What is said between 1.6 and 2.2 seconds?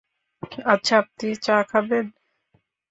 খাবেন?